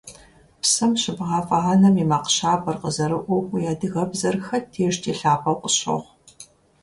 Псэм 0.61 0.91
щыбгъафӀэ 1.01 1.57
анэм 1.71 1.95
и 2.03 2.05
макъ 2.09 2.29
щабэр 2.35 2.77
къызэрыӀу 2.81 3.41
уи 3.51 3.63
адыгэбзэр 3.71 4.35
хэт 4.45 4.65
дежкӀи 4.73 5.13
лъапӀэу 5.19 5.59
къысщохъу. 5.61 6.11